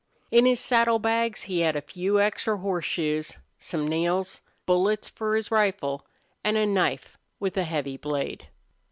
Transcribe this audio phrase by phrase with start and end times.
[0.31, 5.51] In his saddle bags he had a few extra horseshoes, some nails, bullets for his
[5.51, 6.07] rifle,
[6.43, 8.47] and a knife with a heavy blade.